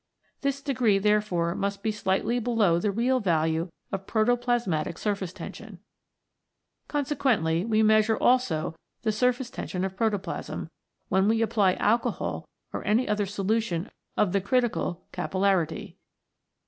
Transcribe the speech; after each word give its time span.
This 0.41 0.63
degree 0.63 0.97
therefore 0.97 1.53
must 1.53 1.83
be 1.83 1.91
slightly 1.91 2.39
below 2.39 2.79
the 2.79 2.89
real 2.89 3.19
value 3.19 3.69
of 3.91 4.07
protoplasmatic 4.07 4.97
surface 4.97 5.31
tension. 5.31 5.77
Consequently 6.87 7.61
w 7.61 7.69
r 7.69 7.79
e 7.81 7.83
measure 7.87 8.17
also 8.17 8.73
the 9.03 9.11
surface 9.11 9.51
tension 9.51 9.85
of 9.85 9.95
protoplasm, 9.95 10.71
when 11.09 11.27
we 11.27 11.43
apply 11.43 11.73
alcohol 11.75 12.47
or 12.73 12.83
any 12.83 13.07
other 13.07 13.27
solution 13.27 13.91
of 14.17 14.31
the 14.31 14.41
critical 14.41 15.05
capillarity. 15.13 15.97